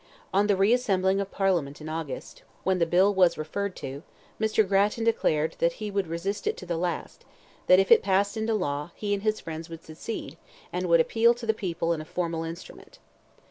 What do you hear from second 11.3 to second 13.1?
to the people in "a formal instrument."